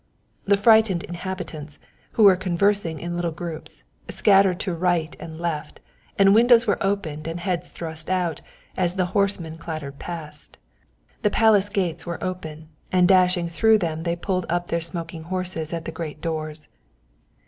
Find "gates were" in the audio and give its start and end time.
11.69-12.17